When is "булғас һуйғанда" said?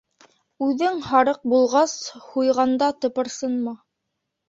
1.53-2.91